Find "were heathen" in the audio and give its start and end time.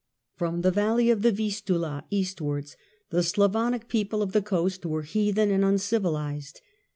4.83-5.51